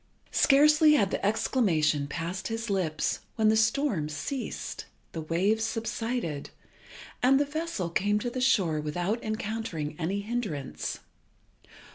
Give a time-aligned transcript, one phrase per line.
[0.31, 6.49] Scarcely had the exclamation passed his lips when the storm ceased, the waves subsided,
[7.21, 11.01] and the vessel came to the shore without encountering any hindrance.